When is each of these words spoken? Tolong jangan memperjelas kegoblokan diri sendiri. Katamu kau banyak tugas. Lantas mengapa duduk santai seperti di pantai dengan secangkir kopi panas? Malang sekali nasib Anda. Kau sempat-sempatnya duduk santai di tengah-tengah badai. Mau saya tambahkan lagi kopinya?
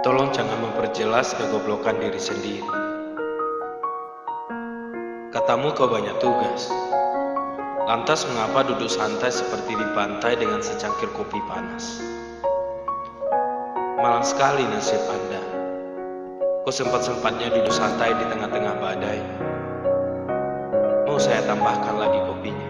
Tolong 0.00 0.32
jangan 0.32 0.64
memperjelas 0.64 1.36
kegoblokan 1.36 2.00
diri 2.00 2.16
sendiri. 2.16 2.64
Katamu 5.28 5.76
kau 5.76 5.92
banyak 5.92 6.16
tugas. 6.24 6.72
Lantas 7.84 8.24
mengapa 8.32 8.64
duduk 8.64 8.88
santai 8.88 9.28
seperti 9.28 9.76
di 9.76 9.86
pantai 9.92 10.40
dengan 10.40 10.64
secangkir 10.64 11.12
kopi 11.12 11.36
panas? 11.44 12.00
Malang 14.00 14.24
sekali 14.24 14.64
nasib 14.72 15.04
Anda. 15.04 15.44
Kau 16.64 16.72
sempat-sempatnya 16.72 17.52
duduk 17.52 17.74
santai 17.76 18.16
di 18.16 18.24
tengah-tengah 18.24 18.74
badai. 18.80 19.20
Mau 21.04 21.20
saya 21.20 21.44
tambahkan 21.44 22.00
lagi 22.00 22.24
kopinya? 22.24 22.69